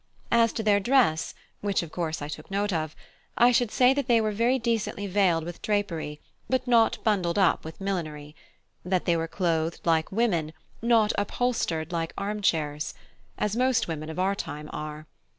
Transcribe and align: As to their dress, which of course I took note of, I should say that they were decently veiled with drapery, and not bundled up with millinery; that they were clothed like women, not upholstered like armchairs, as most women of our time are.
As 0.31 0.51
to 0.53 0.63
their 0.63 0.79
dress, 0.79 1.35
which 1.59 1.83
of 1.83 1.91
course 1.91 2.23
I 2.23 2.27
took 2.27 2.49
note 2.49 2.73
of, 2.73 2.95
I 3.37 3.51
should 3.51 3.69
say 3.69 3.93
that 3.93 4.07
they 4.07 4.19
were 4.19 4.33
decently 4.57 5.05
veiled 5.05 5.43
with 5.43 5.61
drapery, 5.61 6.19
and 6.51 6.59
not 6.65 6.97
bundled 7.03 7.37
up 7.37 7.63
with 7.63 7.79
millinery; 7.79 8.35
that 8.83 9.05
they 9.05 9.15
were 9.15 9.27
clothed 9.27 9.81
like 9.85 10.11
women, 10.11 10.53
not 10.81 11.13
upholstered 11.19 11.91
like 11.91 12.13
armchairs, 12.17 12.95
as 13.37 13.55
most 13.55 13.87
women 13.87 14.09
of 14.09 14.17
our 14.17 14.33
time 14.33 14.71
are. 14.73 15.05